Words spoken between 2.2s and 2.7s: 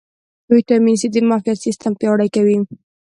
کوي